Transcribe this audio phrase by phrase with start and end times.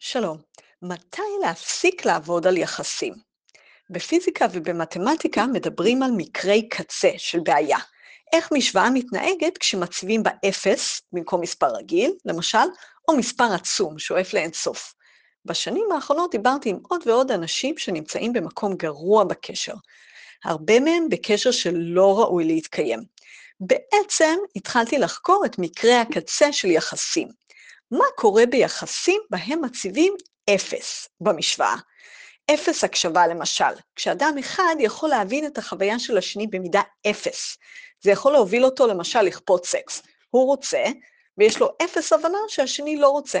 [0.00, 0.38] שלום,
[0.82, 3.14] מתי להפסיק לעבוד על יחסים?
[3.90, 7.78] בפיזיקה ובמתמטיקה מדברים על מקרי קצה של בעיה.
[8.32, 12.58] איך משוואה מתנהגת כשמציבים בה אפס במקום מספר רגיל, למשל,
[13.08, 14.94] או מספר עצום, שואף לאינסוף.
[15.44, 19.74] בשנים האחרונות דיברתי עם עוד ועוד אנשים שנמצאים במקום גרוע בקשר.
[20.44, 23.00] הרבה מהם בקשר שלא ראוי להתקיים.
[23.60, 27.28] בעצם התחלתי לחקור את מקרי הקצה של יחסים.
[27.90, 30.14] מה קורה ביחסים בהם מציבים
[30.54, 31.76] אפס במשוואה?
[32.54, 37.56] אפס הקשבה למשל, כשאדם אחד יכול להבין את החוויה של השני במידה אפס.
[38.00, 40.02] זה יכול להוביל אותו למשל לכפות סקס.
[40.30, 40.84] הוא רוצה,
[41.38, 43.40] ויש לו אפס הבנה שהשני לא רוצה.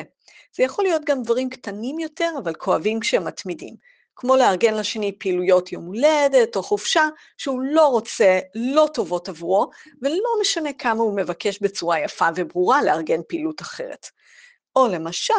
[0.56, 3.74] זה יכול להיות גם דברים קטנים יותר, אבל כואבים כשהם מתמידים.
[4.16, 9.70] כמו לארגן לשני פעילויות יום הולדת או חופשה שהוא לא רוצה, לא טובות עבורו,
[10.02, 14.06] ולא משנה כמה הוא מבקש בצורה יפה וברורה לארגן פעילות אחרת.
[14.78, 15.34] או למשל,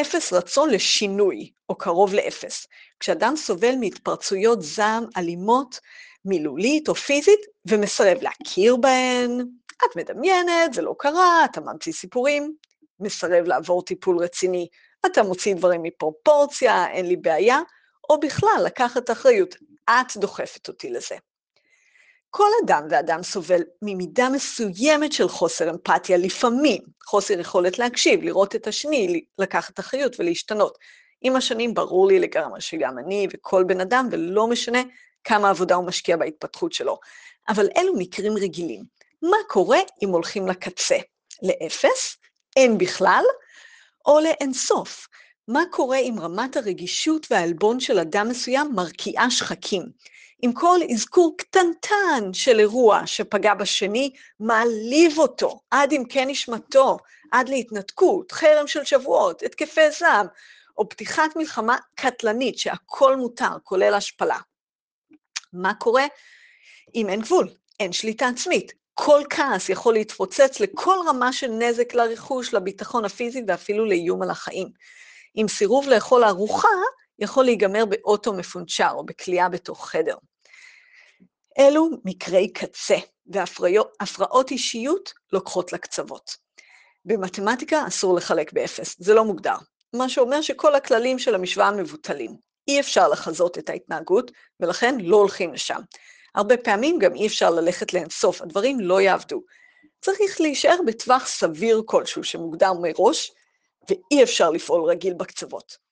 [0.00, 2.66] אפס רצון לשינוי, או קרוב לאפס.
[3.00, 5.80] כשאדם סובל מהתפרצויות זעם אלימות,
[6.24, 9.40] מילולית או פיזית, ומסרב להכיר בהן,
[9.84, 12.54] את מדמיינת, זה לא קרה, אתה ממציא סיפורים,
[13.00, 14.68] מסרב לעבור טיפול רציני,
[15.06, 17.60] אתה מוציא דברים מפרופורציה, אין לי בעיה,
[18.10, 19.54] או בכלל לקחת אחריות,
[19.90, 21.16] את דוחפת אותי לזה.
[22.30, 28.66] כל אדם ואדם סובל ממידה מסוימת של חוסר אמפתיה, לפעמים חוסר יכולת להקשיב, לראות את
[28.66, 30.78] השני, לקחת אחריות ולהשתנות.
[31.22, 34.82] עם השנים ברור לי לגמרי שגם אני וכל בן אדם, ולא משנה
[35.24, 36.98] כמה עבודה הוא משקיע בהתפתחות שלו.
[37.48, 38.84] אבל אלו מקרים רגילים.
[39.22, 40.98] מה קורה אם הולכים לקצה?
[41.42, 42.16] לאפס?
[42.56, 43.24] אין בכלל?
[44.06, 45.08] או לאינסוף?
[45.48, 49.82] מה קורה אם רמת הרגישות והעלבון של אדם מסוים מרקיעה שחקים?
[50.42, 54.10] אם כל אזכור קטנטן של אירוע שפגע בשני,
[54.40, 56.98] מעליב אותו, עד עמקי נשמתו,
[57.32, 60.26] עד להתנתקות, חרם של שבועות, התקפי זעם,
[60.78, 64.38] או פתיחת מלחמה קטלנית שהכל מותר, כולל השפלה.
[65.52, 66.04] מה קורה
[66.94, 67.48] אם אין גבול,
[67.80, 68.72] אין שליטה עצמית?
[68.94, 74.68] כל כעס יכול להתפוצץ לכל רמה של נזק לרכוש, לביטחון הפיזי ואפילו לאיום על החיים.
[75.36, 76.68] אם סירוב לאכול ארוחה
[77.18, 80.14] יכול להיגמר באוטו מפונצ'ר או בכליאה בתוך חדר.
[81.58, 82.96] אלו מקרי קצה,
[83.26, 86.36] והפרעות אישיות לוקחות לקצוות.
[87.04, 89.56] במתמטיקה אסור לחלק באפס, זה לא מוגדר,
[89.92, 92.36] מה שאומר שכל הכללים של המשוואה מבוטלים.
[92.68, 94.30] אי אפשר לחזות את ההתנהגות,
[94.60, 95.80] ולכן לא הולכים לשם.
[96.34, 99.42] הרבה פעמים גם אי אפשר ללכת לאינסוף, הדברים לא יעבדו.
[100.00, 103.32] צריך להישאר בטווח סביר כלשהו שמוגדר מראש,
[103.88, 105.89] ואי אפשר לפעול רגיל בקצוות.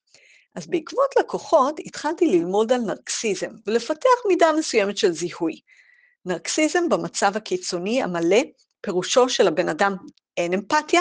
[0.58, 5.60] אז בעקבות לקוחות התחלתי ללמוד על נרקסיזם ולפתח מידה מסוימת של זיהוי.
[6.24, 8.41] נרקסיזם במצב הקיצוני המלא,
[8.80, 9.96] פירושו של הבן אדם
[10.36, 11.00] אין אמפתיה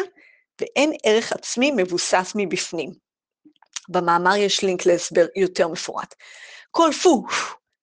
[0.61, 2.91] ואין ערך עצמי מבוסס מבפנים.
[3.89, 6.15] במאמר יש לינק להסבר יותר מפורט.
[6.71, 7.25] כל פו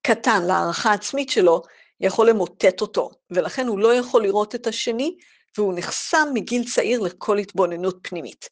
[0.01, 1.61] קטן להערכה עצמית שלו
[1.99, 5.17] יכול למוטט אותו, ולכן הוא לא יכול לראות את השני,
[5.57, 8.49] והוא נחסם מגיל צעיר לכל התבוננות פנימית.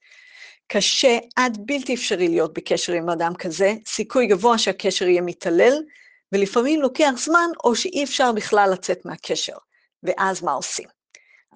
[0.75, 5.83] קשה עד בלתי אפשרי להיות בקשר עם אדם כזה, סיכוי גבוה שהקשר יהיה מתעלל,
[6.31, 9.57] ולפעמים לוקח זמן או שאי אפשר בכלל לצאת מהקשר.
[10.03, 10.89] ואז מה עושים?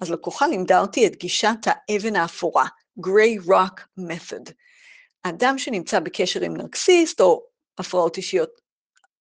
[0.00, 2.66] אז לקוחה לימדה אותי את גישת האבן האפורה,
[3.00, 4.52] Grey Rock Method.
[5.22, 7.42] אדם שנמצא בקשר עם נרקסיסט או
[7.78, 8.60] הפרעות אישיות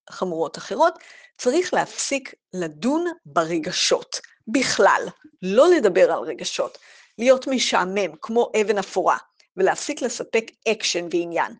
[0.09, 0.99] חמורות אחרות,
[1.37, 5.01] צריך להפסיק לדון ברגשות, בכלל,
[5.41, 6.77] לא לדבר על רגשות,
[7.17, 9.17] להיות משעמם, כמו אבן אפורה.
[9.57, 11.53] ולהפסיק לספק אקשן ועניין.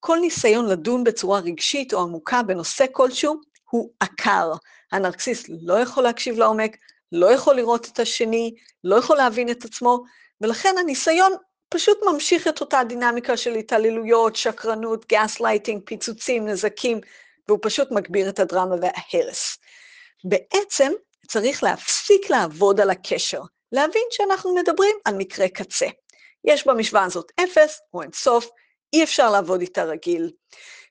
[0.00, 3.40] כל ניסיון לדון בצורה רגשית או עמוקה בנושא כלשהו
[3.70, 4.52] הוא עקר.
[4.92, 6.76] הנרקסיסט לא יכול להקשיב לעומק,
[7.12, 8.54] לא יכול לראות את השני,
[8.84, 10.02] לא יכול להבין את עצמו,
[10.40, 11.32] ולכן הניסיון
[11.68, 17.00] פשוט ממשיך את אותה דינמיקה של התעללויות, שקרנות, גזלייטינג, פיצוצים, נזקים,
[17.48, 19.58] והוא פשוט מגביר את הדרמה וההרס.
[20.24, 20.92] בעצם
[21.28, 23.40] צריך להפסיק לעבוד על הקשר,
[23.72, 25.86] להבין שאנחנו מדברים על מקרה קצה.
[26.44, 28.48] יש במשוואה הזאת אפס או אינסוף,
[28.92, 30.30] אי אפשר לעבוד איתה רגיל.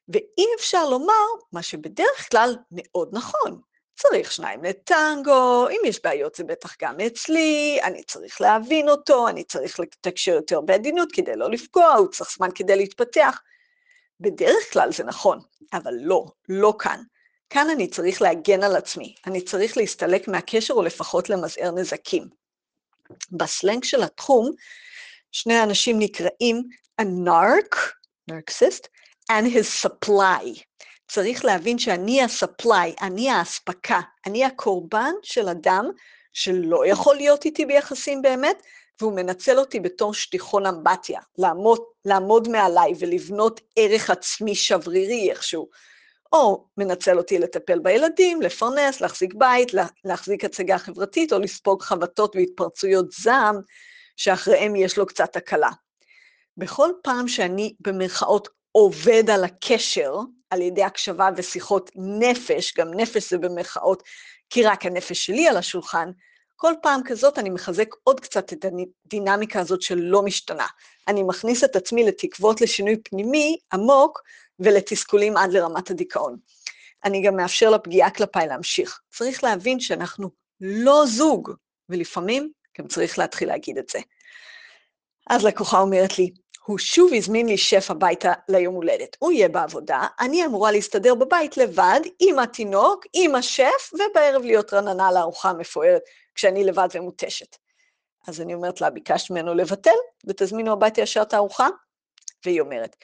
[0.10, 3.62] ואי אפשר לומר מה שבדרך כלל מאוד נכון.
[4.00, 9.44] צריך שניים לטנגו, אם יש בעיות זה בטח גם אצלי, אני צריך להבין אותו, אני
[9.44, 13.42] צריך לתקשר יותר בעדינות כדי לא לפגוע, הוא צריך זמן כדי להתפתח.
[14.20, 15.40] בדרך כלל זה נכון,
[15.74, 17.02] אבל לא, לא כאן.
[17.50, 22.28] כאן אני צריך להגן על עצמי, אני צריך להסתלק מהקשר או לפחות למזער נזקים.
[23.32, 24.52] בסלנג של התחום,
[25.36, 26.64] שני אנשים נקראים
[27.02, 27.76] a narc,
[28.32, 28.88] narcissist,
[29.32, 30.64] and his supply.
[31.08, 35.90] צריך להבין שאני ה-supply, אני האספקה, אני הקורבן של אדם
[36.34, 38.64] שלא יכול להיות איתי ביחסים באמת,
[39.02, 45.70] והוא מנצל אותי בתור שטיחון אמבטיה, לעמוד, לעמוד מעליי ולבנות ערך עצמי שברירי איכשהו.
[46.34, 49.72] או מנצל אותי לטפל בילדים, לפרנס, להחזיק בית,
[50.06, 53.56] להחזיק הצגה חברתית, או לספוג חבטות והתפרצויות זעם,
[54.16, 55.70] שאחריהם יש לו קצת הקלה.
[56.58, 60.16] בכל פעם שאני במרכאות עובד על הקשר,
[60.50, 64.04] על ידי הקשבה ושיחות נפש, גם נפש זה במרכאות,
[64.50, 66.12] כי רק הנפש שלי על השולחן,
[66.56, 70.68] כל פעם כזאת אני מחזק עוד קצת את הדינמיקה הזאת שלא משתנה.
[71.08, 74.22] אני מכניס את עצמי לתקוות לשינוי פנימי עמוק
[74.60, 76.38] ולתסכולים עד לרמת הדיכאון.
[77.06, 79.00] אני גם מאפשר לפגיעה כלפיי להמשיך.
[79.12, 80.30] צריך להבין שאנחנו
[80.62, 81.52] לא זוג,
[81.90, 84.00] ולפעמים גם צריך להתחיל להגיד את זה.
[85.30, 86.34] אז לקוחה אומרת לי,
[86.66, 89.18] הוא שוב הזמין לי שף הביתה ליום הולדת.
[89.20, 95.12] הוא יהיה בעבודה, אני אמורה להסתדר בבית לבד, עם התינוק, עם השף, ובערב להיות רננה
[95.12, 96.02] לארוחה המפוארת,
[96.36, 97.58] כשאני לבד ומותשת.
[98.28, 99.96] אז אני אומרת לה, ביקשת ממנו לבטל,
[100.28, 101.68] ותזמינו הביתה ישר את הארוחה?
[102.46, 102.96] והיא אומרת,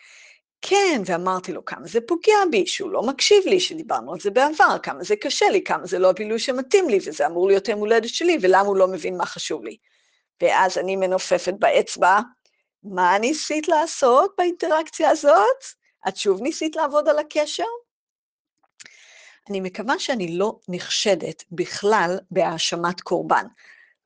[0.62, 4.78] כן, ואמרתי לו כמה זה פוגע בי, שהוא לא מקשיב לי, שדיברנו על זה בעבר,
[4.84, 8.10] כמה זה קשה לי, כמה זה לא הבילוי שמתאים לי, וזה אמור להיות יום הולדת
[8.10, 9.78] שלי, ולמה הוא לא מבין מה חשוב לי.
[10.42, 12.20] ואז אני מנופפת באצבע,
[12.84, 15.64] מה ניסית לעשות באינטראקציה הזאת?
[16.08, 17.64] את שוב ניסית לעבוד על הקשר?
[19.50, 23.46] אני מקווה שאני לא נחשדת בכלל בהאשמת קורבן.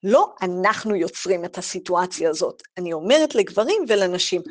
[0.04, 2.64] לא אנחנו יוצרים את הסיטואציה הזאת.
[2.78, 4.42] אני אומרת לגברים ולנשים,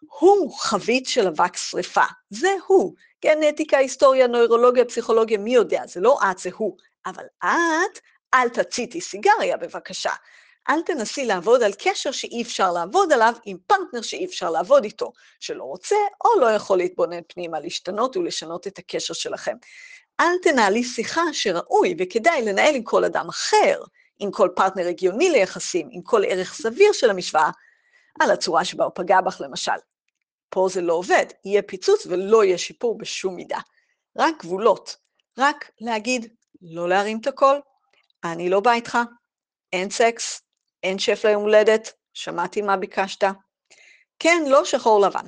[0.00, 2.94] הוא חבית של אבק שרפה, זה הוא.
[3.24, 6.76] גנטיקה, היסטוריה, נוירולוגיה, פסיכולוגיה, מי יודע, זה לא את, זה הוא.
[7.06, 7.98] אבל את,
[8.34, 10.12] אל תציתי סיגריה בבקשה.
[10.68, 15.12] אל תנסי לעבוד על קשר שאי אפשר לעבוד עליו עם פרטנר שאי אפשר לעבוד איתו,
[15.40, 19.56] שלא רוצה או לא יכול להתבונן פנימה, להשתנות ולשנות את הקשר שלכם.
[20.20, 23.82] אל תנהלי שיחה שראוי וכדאי לנהל עם כל אדם אחר,
[24.18, 27.50] עם כל פרטנר הגיוני ליחסים, עם כל איבר סביר של המשוואה,
[28.20, 29.72] על הצורה שבה הוא פגע בך למשל.
[30.48, 33.58] פה זה לא עובד, יהיה פיצוץ ולא יהיה שיפור בשום מידה.
[34.18, 34.96] רק גבולות,
[35.38, 37.60] רק להגיד, לא להרים את הקול,
[38.24, 38.98] אני לא בא איתך,
[39.72, 40.42] אין סקס,
[40.82, 43.24] אין שף ליום הולדת, שמעתי מה ביקשת.
[44.18, 45.26] כן, לא שחור לבן.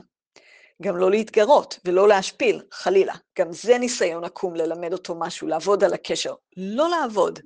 [0.82, 3.14] גם לא להתגרות ולא להשפיל, חלילה.
[3.38, 6.34] גם זה ניסיון עקום ללמד אותו משהו, לעבוד על הקשר.
[6.56, 7.38] לא לעבוד,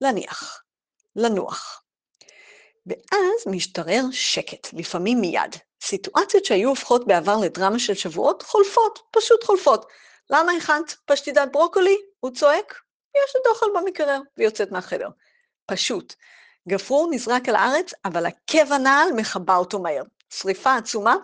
[0.00, 0.62] להניח,
[1.16, 1.82] לנוח.
[2.86, 5.56] ואז משתרר שקט, לפעמים מיד.
[5.86, 9.86] סיטואציות שהיו הופכות בעבר לדרמה של שבועות, חולפות, פשוט חולפות.
[10.30, 11.96] למה הכנת פשטידת ברוקולי?
[12.20, 12.80] הוא צועק,
[13.16, 15.08] יש עוד אוכל במקרר, ויוצאת מהחדר.
[15.66, 16.14] פשוט.
[16.68, 20.02] גפרור נזרק על הארץ, אבל עקב הנעל מכבה אותו מהר.
[20.30, 21.16] שריפה עצומה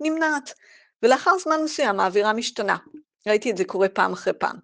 [0.00, 0.54] נמנעת,
[1.02, 2.76] ולאחר זמן מסוים האווירה משתנה.
[3.26, 4.56] ראיתי את זה קורה פעם אחרי פעם.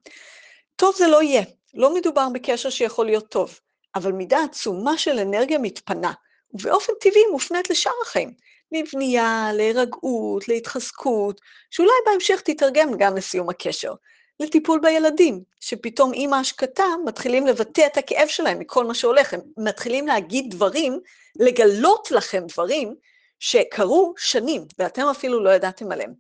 [0.77, 1.43] טוב זה לא יהיה,
[1.75, 3.61] לא מדובר בקשר שיכול להיות טוב,
[3.95, 6.13] אבל מידה עצומה של אנרגיה מתפנה,
[6.55, 8.35] ובאופן טבעי מופנית לשאר החיים,
[8.73, 11.41] לבנייה, להירגעות, להתחזקות,
[11.71, 13.95] שאולי בהמשך תתרגם גם לסיום הקשר.
[14.41, 20.07] לטיפול בילדים, שפתאום עם ההשקטה מתחילים לבטא את הכאב שלהם מכל מה שהולך, הם מתחילים
[20.07, 21.01] להגיד דברים,
[21.37, 22.95] לגלות לכם דברים
[23.39, 26.13] שקרו שנים, ואתם אפילו לא ידעתם עליהם.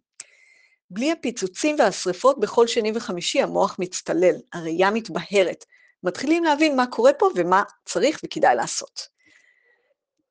[0.90, 5.64] בלי הפיצוצים והשרפות בכל שני וחמישי המוח מצטלל, הראייה מתבהרת,
[6.04, 9.00] מתחילים להבין מה קורה פה ומה צריך וכדאי לעשות.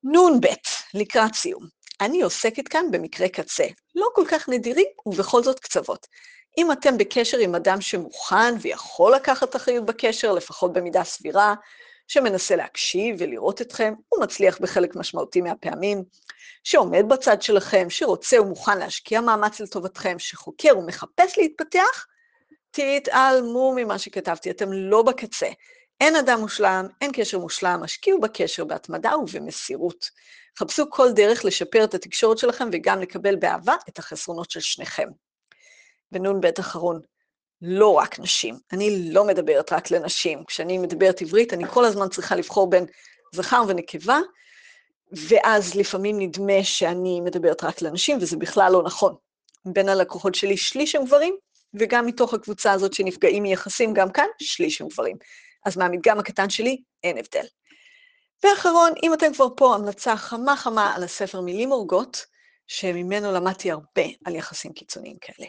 [0.03, 0.45] נ"ב,
[0.93, 1.80] לקראת סיום.
[2.01, 3.65] אני עוסקת כאן במקרה קצה,
[3.95, 6.07] לא כל כך נדירים ובכל זאת קצוות.
[6.57, 11.53] אם אתם בקשר עם אדם שמוכן ויכול לקחת אחריות בקשר, לפחות במידה סבירה,
[12.07, 16.03] שמנסה להקשיב ולראות אתכם, הוא מצליח בחלק משמעותי מהפעמים,
[16.63, 22.05] שעומד בצד שלכם, שרוצה ומוכן להשקיע מאמץ לטובתכם, שחוקר ומחפש להתפתח,
[22.71, 25.47] תתעלמו ממה שכתבתי, אתם לא בקצה.
[26.01, 30.09] אין אדם מושלם, אין קשר מושלם, השקיעו בקשר בהתמדה ובמסירות.
[30.59, 35.07] חפשו כל דרך לשפר את התקשורת שלכם וגם לקבל באהבה את החסרונות של שניכם.
[36.11, 37.01] ונ"ב אחרון,
[37.61, 38.59] לא רק נשים.
[38.71, 40.43] אני לא מדברת רק לנשים.
[40.45, 42.85] כשאני מדברת עברית, אני כל הזמן צריכה לבחור בין
[43.35, 44.19] זכר ונקבה,
[45.11, 49.15] ואז לפעמים נדמה שאני מדברת רק לנשים, וזה בכלל לא נכון.
[49.65, 51.35] בין הלקוחות שלי שליש הם גברים,
[51.73, 55.17] וגם מתוך הקבוצה הזאת שנפגעים מיחסים, גם כאן שליש הם גברים.
[55.65, 57.45] אז מהמדגם הקטן שלי אין הבדל.
[58.43, 62.25] ואחרון, אם אתם כבר פה, המלצה חמה חמה על הספר מילים הורגות,
[62.67, 65.47] שממנו למדתי הרבה על יחסים קיצוניים כאלה.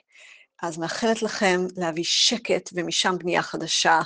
[0.62, 4.00] אז מאחלת לכם להביא שקט ומשם בנייה חדשה,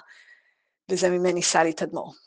[0.90, 2.14] וזה ממני סלי תדמור.